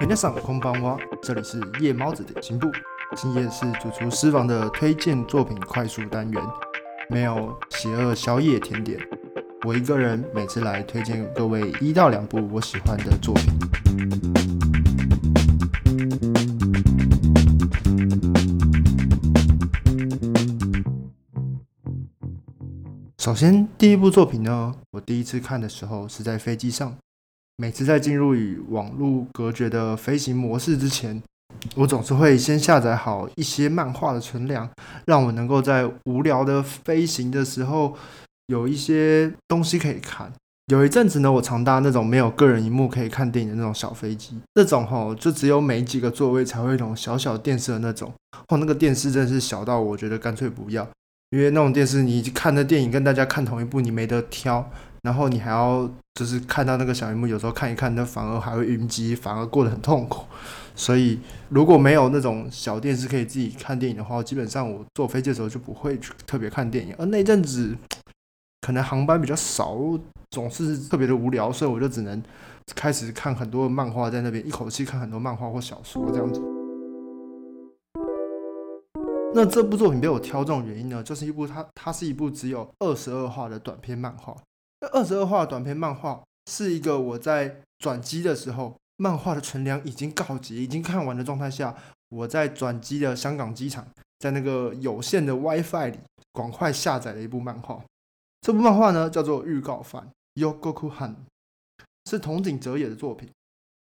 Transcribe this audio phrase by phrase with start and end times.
[0.00, 2.68] 大家上空邦蛙，这里是夜猫子的行部。
[3.14, 6.42] 今夜是主厨私房的推荐作品快速单元，
[7.08, 8.98] 没有邪恶宵夜甜点，
[9.64, 13.56] 我一个人每次来推荐各位一到两部我喜欢的作品。
[23.16, 26.96] 首先，第一部作品呢，我第一次看的时候是在飞机上。
[27.56, 31.22] 每次在进入与网络隔绝的飞行模式之前，
[31.76, 34.68] 我总是会先下载好一些漫画的存量，
[35.06, 37.96] 让我能够在无聊的飞行的时候
[38.48, 40.32] 有一些东西可以看。
[40.68, 48.12] 有一阵子呢，我常搭那种没有个人荧幕可以看电影的那种小飞机，那种吼就只有每几个座位才会有小小电视的那种。
[48.48, 50.88] 哦，那个电视真的是小到我觉得干脆不要，
[51.30, 54.68] 因为那种电视你看的电影跟大家看同一部，你没得挑。
[55.04, 60.24] 然后你还要就是看到那个小荧幕，有时候看一看，那反而还会晕机，反而过得很痛苦。
[60.74, 66.94] 所以如果没有那种小电视可以自己看电影的话，基本上我坐飞机的时候就不会去特别看电影。
[66.96, 67.76] 而那阵子
[68.62, 69.76] 可能航班比较少，
[70.30, 72.22] 总是特别的无聊，所以我就只能
[72.74, 76.40] 开始看很多漫画，在那边一口气看很多漫画或小说这样子。
[79.34, 84.34] 那这部作品被我挑中原因呢，就是一部它它是一部只有二十二话的短篇漫画。
[84.92, 91.74] 二十二话短篇漫画是一个我在转机的时候，漫画的存量已经告急，已经看完的状态下，
[92.08, 93.86] 我在转机的香港机场，
[94.18, 95.98] 在那个有限的 WiFi 里，
[96.32, 97.82] 赶快下载了一部漫画。
[98.40, 100.10] 这部漫画呢叫做《预告番》
[100.42, 101.14] ，Yogoku Han，
[102.10, 103.28] 是筒井哲也的作品。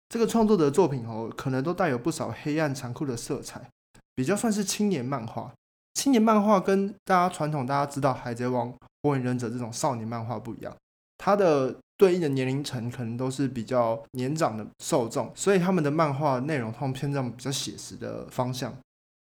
[0.07, 3.69] 这个创作者的作品哦，可能都带有不少黑暗残酷的色彩，
[4.16, 5.51] 比较算是青年漫画。
[5.93, 8.69] 青年漫画跟大家传统大家知道《海贼王》
[9.03, 10.75] 《火影忍者》这种少年漫画不一样。
[11.17, 18.75] 它的对应的年龄层可能都是比较年长的受众，所以他们的漫画内容通常偏向比较写实的方向。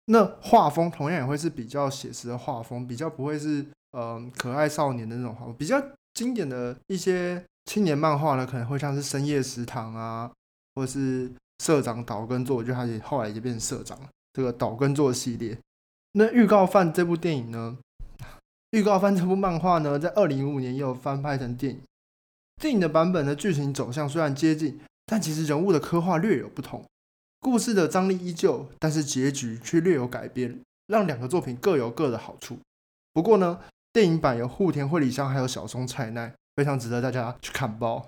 [0.05, 5.55] 那画风同样也会是比较写实的画风，比较不会是嗯可爱少年的那种画风。
[5.57, 5.81] 比较
[6.13, 10.31] 经典的一些青年漫画呢，可能会像是深夜食堂啊，
[10.75, 11.31] 或是
[11.63, 14.09] 社长岛根作，就他也后来也变成社长了。
[14.33, 15.57] 这个岛根作系列，
[16.13, 17.77] 那预告犯这部电影呢？
[18.73, 21.81] 预告番这部漫画呢，在二零一五年也有翻拍成电影。
[22.59, 26.83] 电影的版本的剧情走向虽然接近，但其实人物的刻画略有不同。
[27.39, 32.57] 故事的张力依旧，但是结局却略有改变，让两个作品各有各的好处。
[33.13, 33.59] 不过呢，
[33.91, 38.07] 电影版有户田惠里香还有小松菜奈，非常值得大家去看包。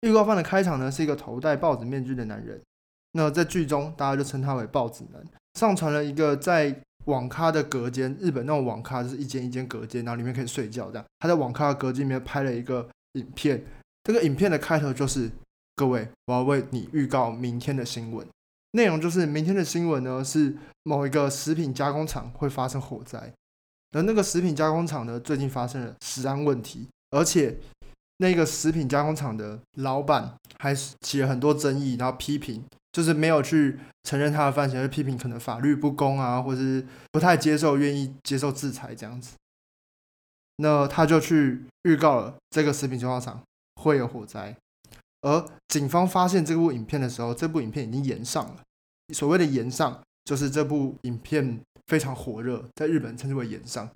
[0.00, 2.58] 预告番的开场呢，是一个头戴豹子面具的男人。
[3.12, 5.22] 那在剧中，大家就称他为豹子男。
[5.58, 11.04] 上传了一个在网咖的隔间，日本那种网咖就是一间一间隔间，然后里面可以睡觉这样。
[11.18, 13.64] 他在网咖的隔间里面拍了一个影片，
[14.04, 15.30] 这个影片的开头就是
[15.74, 18.26] ：“各位，我要为你预告明天的新闻。”
[18.72, 23.32] 内容就是明天的新闻呢是某一个食品加工厂会发生火灾，
[23.92, 27.56] 而那个食品加工厂呢最近发生了食安问题，而且
[28.18, 32.62] 那个食品加工厂的老板还起了很多争议，然后批评。
[32.92, 39.36] 就是没有去承认他的犯行，而批评可能法律不公啊，或是不太接受、愿意接受制裁这样子。
[40.56, 43.40] 那他就去预告了这个食品加工厂
[43.76, 44.56] 会有火灾，
[45.20, 48.56] 而警方发现这部影片的时候，这部影片已经延上了。
[49.14, 53.88] 所谓的延上，就是这部影片非常火热，在日本称之为延上。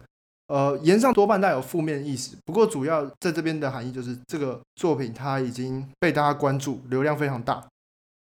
[0.46, 7.66] 呃，延上多半带有负面意思，不过主要在这边的含义就是这个作品它已经被大家关注，流量非常大。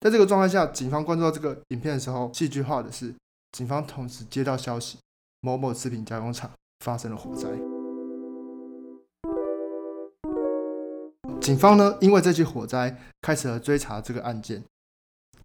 [0.04, 3.14] 在这个状态下，警方关注到这个影片的时候，戏剧化的是，
[3.52, 4.98] 警方同时接到消息，
[5.40, 6.50] 某某食品加工厂
[6.80, 7.48] 发生了火灾。
[11.40, 14.62] 警方呢，因为这起火灾，开始了追查这个案件。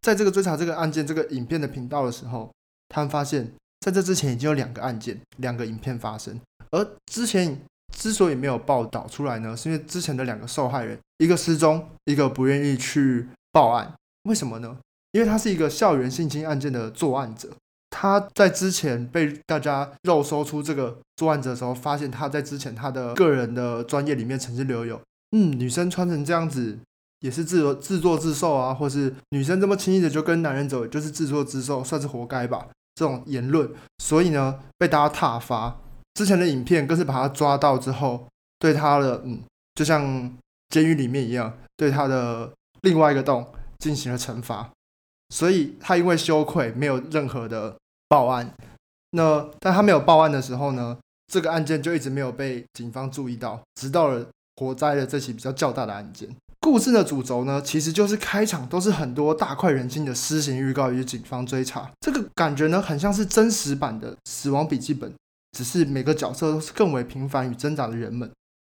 [0.02, 2.52] 在这个追查这个案件这个影片的频道的时候，
[2.90, 3.50] 他们发现，
[3.80, 6.38] 在这之前已经有两个案件、两个影片发生，
[6.72, 7.58] 而之前
[7.96, 13.94] 之所以没有报道出来呢，是因为之前的两个受害人，一个失踪，一个不愿意去报案。
[14.30, 14.78] 为什么呢？
[15.12, 17.50] 因为他是一个校园性侵案件的作案者，
[17.90, 26.78] 他在之前被大家肉搜出这个作案者的时候，发现他在之前他的个人的专业里面曾经留有，嗯，女生穿成这样子
[27.22, 33.68] 也是自自作自受啊，或是女生这么轻易的就跟男人走，就是自作自受，算是活该吧这种言论，
[33.98, 35.76] 所以呢被大家挞伐。
[36.14, 38.28] 之前的影片更是把他抓到之后，
[38.60, 39.42] 对他的嗯，
[39.74, 40.32] 就像
[40.70, 43.48] 监狱里面一样，对他的另外一个洞。
[43.80, 44.70] 进行了惩罚，
[45.30, 47.76] 所以他因为羞愧，没有任何的
[48.08, 48.54] 报案。
[49.12, 50.98] 那但他没有报案的时候呢，
[51.28, 54.28] 这个案件就一直没有被警方注意到，直到了
[54.58, 56.30] 火灾的这起比较较大的案件。
[56.60, 65.10] 故事的主轴呢，其实就是开场都是很多大快人心的施行预告与警方追查，这个感觉呢，很像是真实版的《死亡笔记本》，
[65.58, 68.30] 只是每个角色都是更为平凡与挣扎的人们。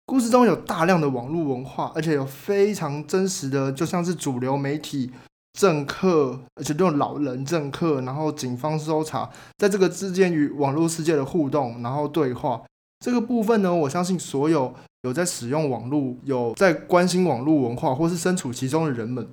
[0.09, 5.11] 故事中有大量的网络文化，而且有非常真实的，就像是主流媒体、
[5.53, 9.29] 政客，而且这种老人政客，然后警方搜查，
[9.59, 12.59] 在这个之间与网络世界的互动，然后对话
[13.05, 14.73] 这个部分呢，我相信所有。
[15.03, 19.25] 有在使用网络，有在关心网络文化，或是身处其中的人们，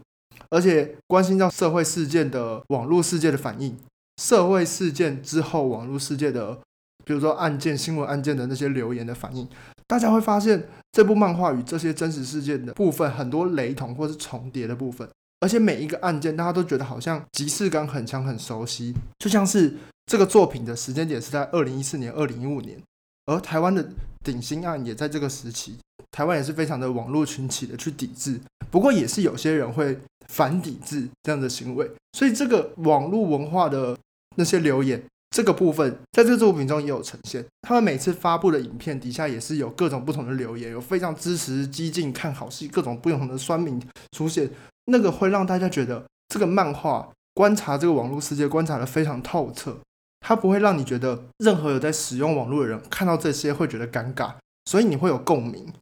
[0.50, 3.76] 而且关心到社会事件的网络世界的反应，
[4.22, 6.58] 社会事件之后网络世界的，
[7.04, 9.48] 比如说案件、新闻案件的那些留言的反应，
[9.86, 15.08] 大家会发现这部漫画与这些真实事件的部分很多雷同或是重叠的部分，
[15.40, 19.74] 而且每一个案件大家都觉得好像即视感很强、很熟悉，就像是
[20.06, 22.80] 这个作品的时间点是在二零一四年、二零一五年。
[23.26, 23.84] 而台湾的
[24.22, 25.76] 顶新案也在这个时期，
[26.12, 28.40] 台湾也是非常的网络群起的去抵制，
[28.70, 29.98] 不过也是有些人会
[30.28, 33.98] 反抵制这样的行为，所以这个网络文化的
[34.36, 37.44] 那些留言这个部分，在这个作品中也有呈现。
[37.62, 43.80] 他们每次发布的影片底下也是有各种不同的留言，有非常支持、激进、看好戏，各种不同的酸民
[44.12, 44.50] 出现，
[44.86, 49.76] 那个会让大家觉得这个漫画观察这个网络世界观察的非常透彻。
[50.20, 54.32] 它不会让你觉得任何有在使用网络的人看到这些会觉得尴尬，
[54.64, 55.72] 所以你会有共鸣。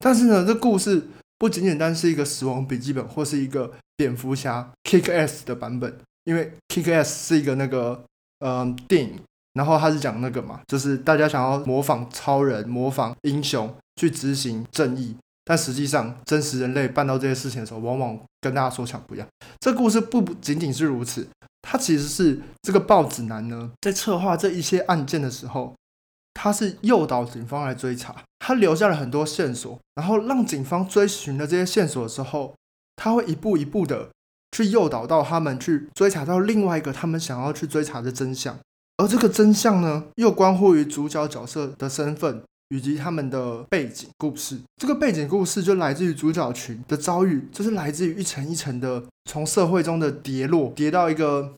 [0.00, 1.08] 但是呢，这故事
[1.38, 8.04] 不仅仅单是一个死亡笔记本或是一个蝙蝠侠 Kick S 的版本，因为 Kick S 是一个那个
[8.44, 9.18] 呃电影，
[9.54, 19.26] 然后他是讲那个嘛，就是大家想要模仿超人、模仿英雄去执行正义，但实际上真实人类办到这些事情的时候，往往跟大家所想不一样。
[19.60, 21.26] 这故事不仅仅是如此。
[21.66, 25.74] 他其实是这个报纸男呢，在策划这一些案件的时候，
[26.34, 32.54] 他是诱导警方来追查，他留下了很多线索，然后让警方追寻了这些线索之后，
[32.96, 34.10] 他会一步一步的
[34.54, 38.56] 去诱导到他们去追查到另外一个他们想要去追查的真相，
[38.96, 42.42] 而这个真相呢，又关乎于主角角色的身份。
[42.70, 51.52] 以及他们的背景故事，这个背景故事就来自于主角群的遭遇，就是来自于一层一层的从社会中的跌落，跌到一个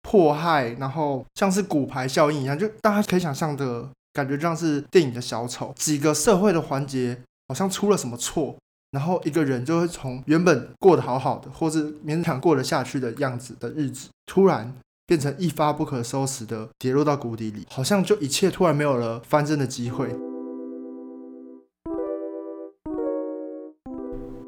[0.00, 8.56] 迫害，然后像是骨牌效应一样，就大家可以想象的感觉，像是电影的小丑，几个社会的环节好像出了什么错，
[8.92, 14.72] 然后一个人就会从原本过得好好的，或是勉强过得下去的样子的日子，突然。
[15.04, 20.08] 变成一发不可收拾的跌落到谷底里，好像就一切突然没有了翻身的机会。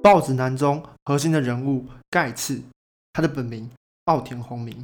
[0.03, 2.63] 报纸男中核心的人物盖茨，
[3.13, 3.69] 他的本名
[4.07, 4.83] 奥田宏明，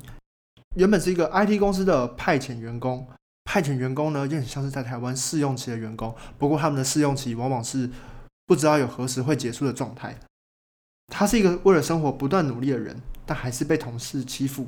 [0.76, 3.06] 原本是一个 IT 公司的派遣员工。
[3.44, 7.88] 派遣员工呢，就很像是在台湾试用期的员工，不过他们的试用期往往是
[8.50, 10.19] 不知道有何时会结束的状态。
[11.06, 14.67] 他是一个为了生活不断努力的人，但还是被同事欺负。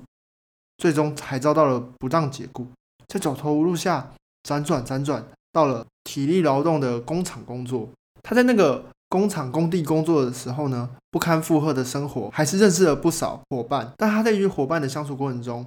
[0.78, 2.68] 最终还遭到了不当解雇，
[3.08, 4.12] 在走投无路下
[4.44, 7.88] 辗转辗转到了体力劳动的工厂工作。
[8.22, 13.92] 他在那个工厂工地工作的时候呢，不堪负荷的生活，还是认识了不少伙伴。
[13.96, 15.66] 但他在与伙伴的相处过程中，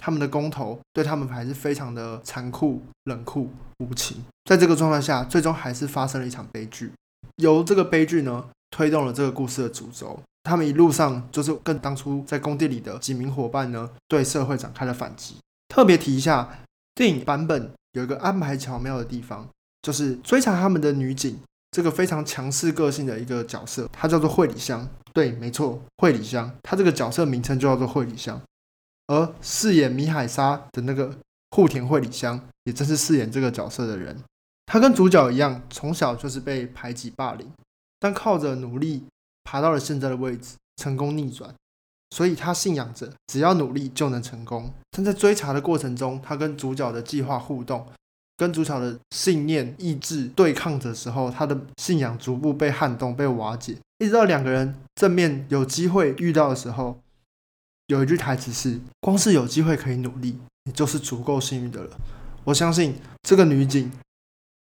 [0.00, 3.48] 他们的工头对他们还是非常的残酷、冷酷、
[3.78, 4.24] 无情。
[4.46, 6.90] 在这个状态下，最终还是发生了一场悲剧。
[7.36, 10.20] 由这个悲剧呢，推动了这个故事的主轴。
[10.44, 15.36] 他们一路上就是跟当初在工地里的几名伙伴呢，对社会展开了反击。
[15.68, 16.64] 特别提一下，
[16.94, 19.48] 电影版本有一个安排巧妙的地方，
[19.82, 21.38] 就是追查他们的女警，
[21.70, 24.88] 这个非常强势个性的一个角色，她叫做惠里香。
[25.12, 28.40] 对，没错，惠里香，她这个角色名称就叫做惠里香。
[29.06, 31.16] 而饰演米海莎的那个
[31.50, 34.16] 户田惠里香，也正是饰演这个角色的人。
[34.66, 37.50] 她跟主角一样，从小就是被排挤霸凌，
[37.98, 39.04] 但靠着努力。
[39.44, 41.52] 爬到了现在的位置，成功逆转，
[42.10, 44.72] 所以他信仰着只要努力就能成功。
[44.92, 47.84] 但在追查的过程中，他跟主角的计划互动，
[48.36, 57.00] 跟主角的信念意志对抗的时候，他的信仰逐步被撼动、被瓦解，一直到两个人正面有机会遇到的时候，
[57.88, 61.96] 有一句台词是：“光是有机会可以努力，你就是足够幸运的了。”
[62.44, 63.90] 我相信这个女警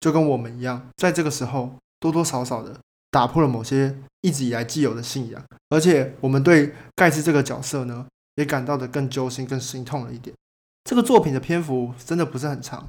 [0.03, 2.77] 就跟我们一样，在这个时候多多少少的。
[3.13, 8.07] 打破了某些一直以来既有的信仰，而且我们对盖茨这个角色呢，
[8.37, 10.35] 也感到的更揪心、更心痛了一点。
[10.85, 12.89] 这个作品的篇幅真的不是很长，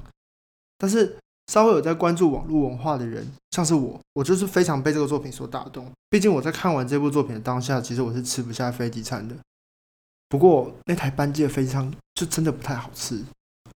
[0.78, 1.18] 但是
[1.48, 5.92] 稍微有在关注网络文化的人，像是我，我就是非常被这个作品所打动。
[6.08, 9.36] 毕竟我在看完这部作品的当下，其实我是吃不下飞机餐的。
[10.30, 13.22] 不过那台班机的飞机餐就真的不太好吃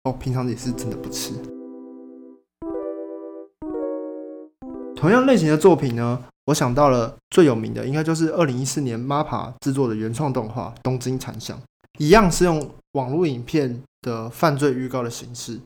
[0.04, 1.57] 哦，平常也是真的不吃。
[4.98, 11.56] 同样类型的作品呢，我想到了最有名的，应该就是二零一四年 MAPPA 制作的原创动画《东京残响》，
[12.00, 15.60] 一样是用网络影片的犯罪预告的形式，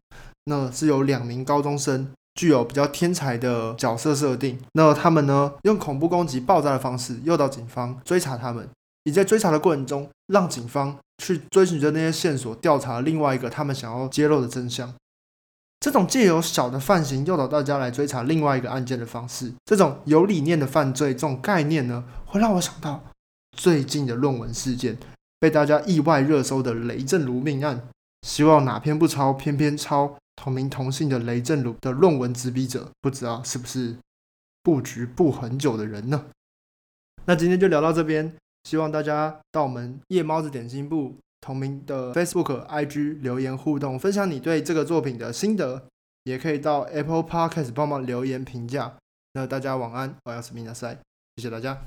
[0.44, 2.12] 那是有两名高中生。
[2.36, 8.66] 具有比较天才的角色设定，那他们呢用恐怖攻击、爆炸的方式诱导警方追查他们，
[9.04, 14.94] 以在追查的过程中，让警方去追寻着那些线索，调查另外一个他们想要揭露的真相。
[15.82, 23.04] 这种借由小的犯行诱导大家来追查另外一个案件的方式，这种有理念的犯罪这种概念呢，会让我想到
[23.58, 24.96] 最近的论文事件，
[25.40, 27.90] 被大家意外热搜的雷震如命案。
[28.22, 30.16] 希望哪篇不抄，偏偏抄。
[30.36, 33.98] 同名同姓的雷震如的论文执笔者，不知道是不是
[34.64, 36.26] 布局布很久的人呢？
[37.26, 38.34] 那今天就聊到这边，
[38.64, 45.88] 希望大家到我们夜猫子点心部同名的 Facebook、IG 留言互动，分享你对这个作品的心得，
[46.24, 48.96] 也可以到 Apple Podcast 帮忙留言评价。
[49.34, 50.94] 那大家晚安，我要是米纳塞，
[51.36, 51.82] 谢谢大家。